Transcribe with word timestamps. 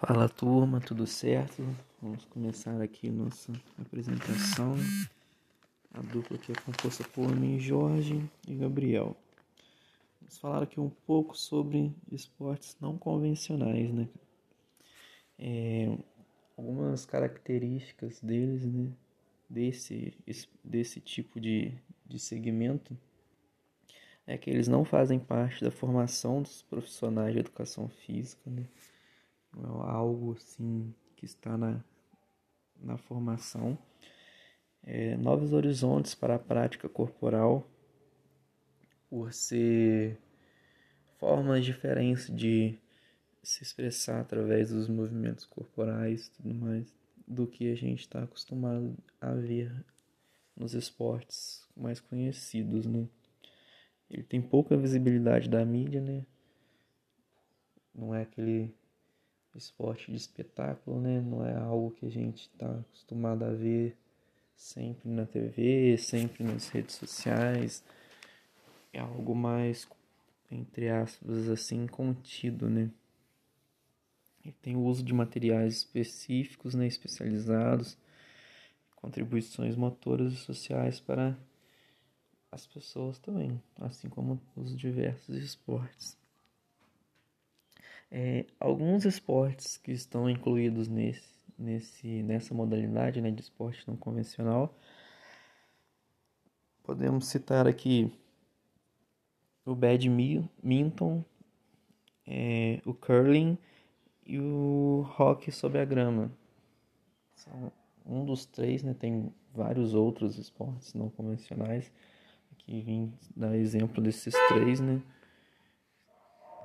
Fala 0.00 0.30
turma, 0.30 0.80
tudo 0.80 1.06
certo? 1.06 1.62
Vamos 2.00 2.24
começar 2.24 2.80
aqui 2.80 3.10
nossa 3.10 3.52
apresentação. 3.78 4.74
A 5.92 6.00
dupla 6.00 6.38
aqui 6.38 6.52
é 6.52 6.54
composta 6.54 7.04
por 7.04 7.28
mim, 7.36 7.60
Jorge 7.60 8.18
e 8.48 8.54
Gabriel. 8.54 9.14
Vamos 10.18 10.38
falar 10.38 10.62
aqui 10.62 10.80
um 10.80 10.88
pouco 10.88 11.36
sobre 11.36 11.94
esportes 12.10 12.78
não 12.80 12.96
convencionais, 12.96 13.92
né? 13.92 14.08
É, 15.38 15.94
algumas 16.56 17.04
características 17.04 18.20
deles, 18.22 18.64
né? 18.64 18.90
Desse, 19.50 20.14
desse 20.64 20.98
tipo 20.98 21.38
de, 21.38 21.74
de 22.06 22.18
segmento 22.18 22.96
é 24.26 24.38
que 24.38 24.48
eles 24.48 24.66
não 24.66 24.82
fazem 24.82 25.18
parte 25.18 25.62
da 25.62 25.70
formação 25.70 26.40
dos 26.40 26.62
profissionais 26.62 27.34
de 27.34 27.40
educação 27.40 27.86
física, 27.86 28.48
né? 28.48 28.64
É 29.56 29.90
algo 29.90 30.32
assim 30.32 30.94
que 31.16 31.24
está 31.24 31.56
na, 31.56 31.82
na 32.80 32.96
formação. 32.96 33.78
É, 34.82 35.16
novos 35.16 35.52
horizontes 35.52 36.14
para 36.14 36.36
a 36.36 36.38
prática 36.38 36.88
corporal, 36.88 37.68
por 39.08 39.32
ser 39.32 40.18
formas 41.18 41.64
diferentes 41.64 42.34
de 42.34 42.78
se 43.42 43.62
expressar 43.62 44.20
através 44.20 44.70
dos 44.70 44.88
movimentos 44.88 45.44
corporais 45.44 46.26
e 46.26 46.30
tudo 46.30 46.54
mais, 46.54 46.94
do 47.26 47.46
que 47.46 47.70
a 47.70 47.74
gente 47.74 48.00
está 48.00 48.22
acostumado 48.22 48.96
a 49.20 49.32
ver 49.32 49.84
nos 50.56 50.74
esportes 50.74 51.66
mais 51.76 52.00
conhecidos, 52.00 52.86
né? 52.86 53.06
Ele 54.10 54.22
tem 54.22 54.42
pouca 54.42 54.76
visibilidade 54.76 55.48
da 55.48 55.64
mídia, 55.64 56.00
né? 56.00 56.26
Não 57.94 58.14
é 58.14 58.22
aquele 58.22 58.74
esporte 59.58 60.10
de 60.10 60.16
espetáculo, 60.16 61.00
né? 61.00 61.20
Não 61.20 61.44
é 61.44 61.56
algo 61.56 61.90
que 61.92 62.06
a 62.06 62.10
gente 62.10 62.42
está 62.42 62.70
acostumado 62.70 63.44
a 63.44 63.52
ver 63.52 63.96
sempre 64.54 65.08
na 65.08 65.26
TV, 65.26 65.96
sempre 65.98 66.44
nas 66.44 66.68
redes 66.68 66.96
sociais. 66.96 67.82
É 68.92 69.00
algo 69.00 69.34
mais, 69.34 69.88
entre 70.50 70.88
aspas, 70.88 71.48
assim, 71.48 71.86
contido, 71.86 72.68
né? 72.68 72.90
Tem 74.62 74.76
o 74.76 74.82
uso 74.82 75.02
de 75.02 75.12
materiais 75.12 75.78
específicos, 75.78 76.74
né? 76.74 76.86
Especializados, 76.86 77.96
contribuições 78.96 79.76
motoras 79.76 80.32
e 80.32 80.36
sociais 80.36 81.00
para 81.00 81.36
as 82.50 82.66
pessoas 82.66 83.18
também, 83.18 83.62
assim 83.80 84.08
como 84.08 84.40
os 84.56 84.76
diversos 84.76 85.36
esportes. 85.36 86.18
É, 88.10 88.44
alguns 88.58 89.04
esportes 89.04 89.76
que 89.76 89.92
estão 89.92 90.28
incluídos 90.28 90.88
nesse, 90.88 91.28
nesse, 91.58 92.22
nessa 92.22 92.52
modalidade 92.52 93.20
né, 93.20 93.30
de 93.30 93.40
esporte 93.40 93.86
não 93.86 93.96
convencional, 93.96 94.74
podemos 96.82 97.26
citar 97.26 97.66
aqui 97.68 98.12
o 99.64 99.74
badminton, 99.74 101.24
é, 102.26 102.80
o 102.84 102.92
curling 102.92 103.56
e 104.26 104.40
o 104.40 105.06
hockey 105.18 105.52
sobre 105.52 105.78
a 105.78 105.84
grama. 105.84 106.32
São 107.34 107.72
um 108.04 108.24
dos 108.24 108.44
três, 108.44 108.82
né, 108.82 108.92
tem 108.92 109.32
vários 109.54 109.94
outros 109.94 110.36
esportes 110.36 110.94
não 110.94 111.08
convencionais 111.10 111.92
que 112.70 112.80
vim 112.80 113.12
dar 113.34 113.56
exemplo 113.56 114.02
desses 114.02 114.34
três, 114.48 114.80
né? 114.80 115.00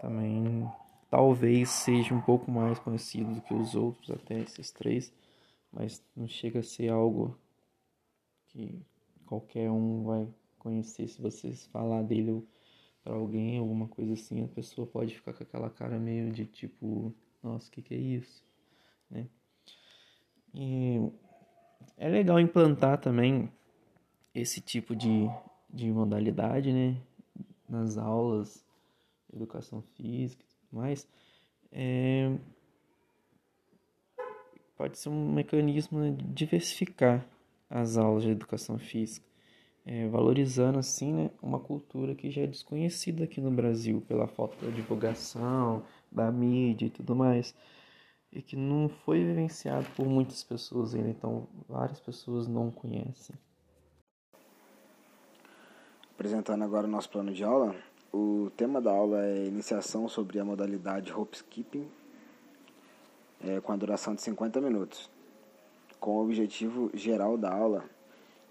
Também 0.00 0.66
talvez 1.10 1.68
seja 1.70 2.14
um 2.14 2.20
pouco 2.20 2.50
mais 2.50 2.78
conhecido 2.78 3.34
do 3.34 3.40
que 3.42 3.52
os 3.52 3.74
outros, 3.74 4.10
até 4.10 4.38
esses 4.38 4.70
três, 4.70 5.12
mas 5.72 6.02
não 6.16 6.28
chega 6.28 6.60
a 6.60 6.62
ser 6.62 6.88
algo 6.88 7.36
que 8.46 8.80
qualquer 9.26 9.70
um 9.70 10.04
vai 10.04 10.28
conhecer 10.58 11.08
se 11.08 11.20
vocês 11.20 11.66
falar 11.66 12.02
dele 12.02 12.46
para 13.02 13.14
alguém, 13.14 13.58
alguma 13.58 13.88
coisa 13.88 14.12
assim, 14.12 14.44
a 14.44 14.48
pessoa 14.48 14.86
pode 14.86 15.14
ficar 15.14 15.32
com 15.32 15.42
aquela 15.42 15.68
cara 15.68 15.98
meio 15.98 16.30
de 16.30 16.46
tipo, 16.46 17.12
nossa, 17.42 17.68
o 17.68 17.72
que, 17.72 17.82
que 17.82 17.94
é 17.94 17.98
isso? 17.98 18.44
Né? 19.10 19.26
E 20.54 21.10
é 21.96 22.08
legal 22.08 22.38
implantar 22.38 23.00
também 23.00 23.50
esse 24.34 24.60
tipo 24.60 24.94
de, 24.94 25.28
de 25.68 25.90
modalidade, 25.90 26.72
né? 26.72 27.00
Nas 27.68 27.96
aulas 27.96 28.64
educação 29.32 29.80
física 29.96 30.49
mais, 30.72 31.06
é... 31.72 32.36
pode 34.76 34.98
ser 34.98 35.08
um 35.08 35.32
mecanismo 35.32 35.98
né, 35.98 36.10
de 36.10 36.24
diversificar 36.24 37.26
as 37.68 37.96
aulas 37.96 38.24
de 38.24 38.30
educação 38.30 38.78
física, 38.78 39.26
é, 39.86 40.08
valorizando 40.08 40.78
assim 40.78 41.12
né, 41.12 41.30
uma 41.40 41.60
cultura 41.60 42.14
que 42.14 42.30
já 42.30 42.42
é 42.42 42.46
desconhecida 42.46 43.24
aqui 43.24 43.40
no 43.40 43.50
Brasil 43.50 44.02
pela 44.06 44.26
falta 44.26 44.66
da 44.66 44.72
divulgação, 44.72 45.84
da 46.10 46.30
mídia 46.30 46.86
e 46.86 46.90
tudo 46.90 47.14
mais, 47.14 47.54
e 48.32 48.42
que 48.42 48.56
não 48.56 48.88
foi 48.88 49.24
vivenciado 49.24 49.86
por 49.96 50.06
muitas 50.06 50.42
pessoas 50.42 50.94
ainda, 50.94 51.08
então 51.08 51.48
várias 51.68 52.00
pessoas 52.00 52.46
não 52.46 52.70
conhecem. 52.70 53.36
Apresentando 56.12 56.62
agora 56.62 56.86
o 56.86 56.90
nosso 56.90 57.08
plano 57.08 57.32
de 57.32 57.42
aula, 57.42 57.74
o 58.12 58.50
tema 58.56 58.80
da 58.80 58.90
aula 58.90 59.24
é 59.24 59.46
iniciação 59.46 60.08
sobre 60.08 60.40
a 60.40 60.44
modalidade 60.44 61.12
rope 61.12 61.36
skipping, 61.36 61.88
é, 63.40 63.60
com 63.60 63.72
a 63.72 63.76
duração 63.76 64.14
de 64.14 64.22
50 64.22 64.60
minutos, 64.60 65.08
com 66.00 66.16
o 66.16 66.22
objetivo 66.24 66.90
geral 66.92 67.38
da 67.38 67.52
aula, 67.52 67.84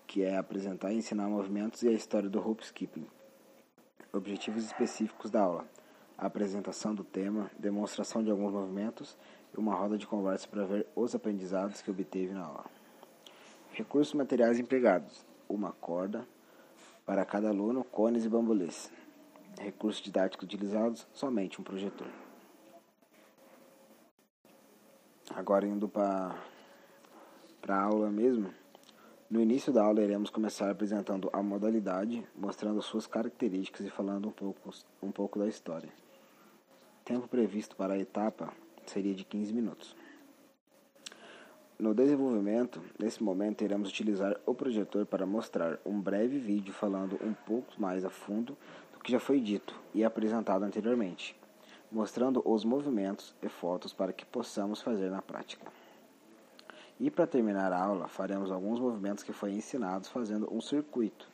que 0.08 0.24
é 0.24 0.38
apresentar 0.38 0.94
e 0.94 0.98
ensinar 0.98 1.28
movimentos 1.28 1.84
e 1.84 1.90
a 1.90 1.92
história 1.92 2.30
do 2.30 2.40
rope 2.40 2.64
skipping. 2.64 3.06
Objetivos 4.14 4.64
específicos 4.64 5.30
da 5.30 5.42
aula: 5.42 5.66
a 6.18 6.26
apresentação 6.26 6.96
do 6.96 7.04
tema, 7.04 7.52
demonstração 7.60 8.24
de 8.24 8.32
alguns 8.32 8.54
movimentos 8.54 9.18
e 9.54 9.60
uma 9.60 9.76
roda 9.76 9.98
de 9.98 10.08
conversa 10.08 10.48
para 10.48 10.64
ver 10.64 10.88
os 10.96 11.14
aprendizados 11.14 11.82
que 11.82 11.92
obteve 11.92 12.34
na 12.34 12.46
aula. 12.46 12.66
Recursos 13.74 14.14
materiais 14.14 14.58
empregados: 14.58 15.26
uma 15.48 15.74
corda, 15.74 16.26
para 17.06 17.26
cada 17.26 17.50
aluno, 17.50 17.84
cones 17.84 18.24
e 18.24 18.30
bambolês. 18.30 18.90
Recursos 19.60 20.02
didáticos 20.02 20.46
utilizados, 20.46 21.06
somente 21.14 21.60
um 21.60 21.64
projetor. 21.64 22.08
Agora 25.36 25.68
indo 25.68 25.88
para 25.88 26.34
a 27.68 27.82
aula 27.82 28.10
mesmo. 28.10 28.54
No 29.30 29.40
início 29.40 29.72
da 29.72 29.84
aula 29.84 30.02
iremos 30.02 30.30
começar 30.30 30.72
apresentando 30.72 31.30
a 31.32 31.44
modalidade, 31.44 32.26
mostrando 32.36 32.82
suas 32.82 33.06
características 33.06 33.86
e 33.86 33.90
falando 33.90 34.30
um 34.30 34.32
pouco, 34.32 34.72
um 35.04 35.12
pouco 35.12 35.38
da 35.38 35.48
história. 35.48 35.90
Tempo 37.04 37.28
previsto 37.28 37.76
para 37.76 37.94
a 37.94 38.00
etapa 38.00 38.52
seria 38.88 39.14
de 39.14 39.26
15 39.26 39.54
minutos. 39.54 39.96
No 41.78 41.94
desenvolvimento, 41.94 42.82
nesse 42.98 43.22
momento, 43.22 43.64
iremos 43.64 43.90
utilizar 43.90 44.40
o 44.46 44.54
projetor 44.54 45.06
para 45.06 45.26
mostrar 45.26 45.80
um 45.86 46.00
breve 46.02 46.38
vídeo 46.38 46.74
falando 46.74 47.20
um 47.24 47.34
pouco 47.34 47.74
mais 47.80 48.04
a 48.04 48.10
fundo 48.10 48.58
do 49.00 49.04
que 49.04 49.12
já 49.14 49.20
foi 49.20 49.40
dito 49.40 49.74
e 49.94 50.04
apresentado 50.04 50.64
anteriormente, 50.64 51.36
mostrando 51.90 52.44
os 52.46 52.66
movimentos 52.66 53.34
e 53.42 53.48
fotos 53.48 53.94
para 53.94 54.12
que 54.12 54.26
possamos 54.26 54.82
fazer 54.82 55.10
na 55.10 55.22
prática. 55.22 55.66
E 57.00 57.10
para 57.10 57.26
terminar 57.26 57.72
a 57.72 57.82
aula, 57.82 58.10
faremos 58.10 58.52
alguns 58.52 58.78
movimentos 58.78 59.24
que 59.24 59.32
foram 59.32 59.54
ensinados 59.54 60.10
fazendo 60.10 60.54
um 60.54 60.60
circuito, 60.60 61.30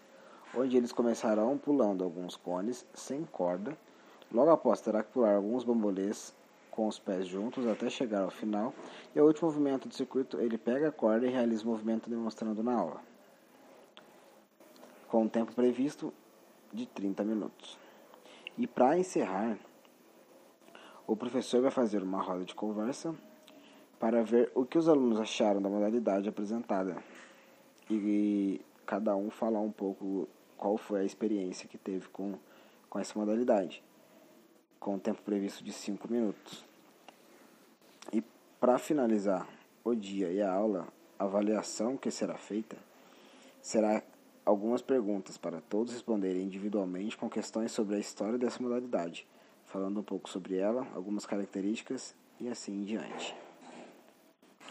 onde 0.55 0.77
eles 0.77 0.91
começarão 0.91 1.57
pulando 1.57 2.03
alguns 2.03 2.35
cones 2.35 2.85
sem 2.93 3.25
corda, 3.25 3.75
logo 4.31 4.51
após 4.51 4.79
terá 4.79 5.03
que 5.03 5.11
pular 5.11 5.35
alguns 5.35 5.63
bambolês 5.63 6.35
com 6.69 6.87
os 6.87 6.99
pés 6.99 7.25
juntos 7.25 7.65
até 7.65 7.89
chegar 7.89 8.21
ao 8.21 8.29
final. 8.29 8.73
E 9.15 9.19
o 9.19 9.25
último 9.25 9.49
movimento 9.49 9.87
do 9.87 9.95
circuito, 9.95 10.39
ele 10.39 10.57
pega 10.57 10.89
a 10.89 10.91
corda 10.91 11.25
e 11.25 11.31
realiza 11.31 11.63
o 11.63 11.67
movimento 11.67 12.09
demonstrando 12.09 12.61
na 12.61 12.75
aula. 12.75 13.01
Com 15.07 15.23
um 15.23 15.27
tempo 15.27 15.53
previsto 15.53 16.13
de 16.75 16.85
30 16.85 17.23
minutos. 17.23 17.77
E 18.57 18.67
para 18.67 18.97
encerrar, 18.97 19.57
o 21.07 21.15
professor 21.15 21.61
vai 21.61 21.71
fazer 21.71 22.03
uma 22.03 22.21
roda 22.21 22.45
de 22.45 22.53
conversa 22.53 23.15
para 23.99 24.23
ver 24.23 24.51
o 24.53 24.65
que 24.65 24.77
os 24.77 24.87
alunos 24.87 25.19
acharam 25.19 25.61
da 25.61 25.69
modalidade 25.69 26.27
apresentada. 26.27 26.97
E 27.89 28.61
cada 28.85 29.15
um 29.15 29.29
falar 29.29 29.61
um 29.61 29.71
pouco 29.71 30.27
qual 30.57 30.77
foi 30.77 31.01
a 31.01 31.03
experiência 31.03 31.67
que 31.67 31.77
teve 31.77 32.07
com, 32.09 32.37
com 32.89 32.99
essa 32.99 33.17
modalidade 33.17 33.83
com 34.85 34.95
o 34.95 34.99
tempo 34.99 35.19
previsto 35.23 35.63
de 35.63 35.73
5 35.73 36.11
minutos. 36.11 36.63
E 38.13 38.21
para 38.59 38.77
finalizar 38.77 39.47
o 39.83 39.95
dia 39.95 40.31
e 40.31 40.43
a 40.43 40.51
aula, 40.53 40.87
a 41.17 41.23
avaliação 41.23 41.97
que 41.97 42.11
será 42.11 42.35
feita 42.35 42.77
será 43.63 44.03
algumas 44.45 44.81
perguntas 44.81 45.37
para 45.37 45.59
todos 45.59 45.93
responderem 45.93 46.43
individualmente 46.43 47.17
com 47.17 47.29
questões 47.29 47.71
sobre 47.71 47.95
a 47.95 47.99
história 47.99 48.37
dessa 48.37 48.61
modalidade, 48.61 49.27
falando 49.65 49.99
um 49.99 50.03
pouco 50.03 50.29
sobre 50.29 50.55
ela, 50.57 50.87
algumas 50.93 51.25
características 51.25 52.15
e 52.39 52.47
assim 52.47 52.73
em 52.73 52.83
diante. 52.83 53.35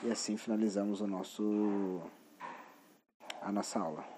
E 0.02 0.10
assim 0.10 0.36
finalizamos 0.36 1.00
o 1.00 1.06
nosso 1.06 2.00
a 3.42 3.52
nossa 3.52 3.78
aula. 3.78 4.13